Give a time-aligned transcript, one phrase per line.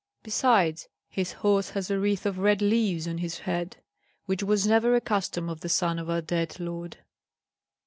[0.23, 3.77] Besides, his horse has a wreath of red leaves on his head,
[4.25, 6.97] which was never a custom of the son of our dead lord."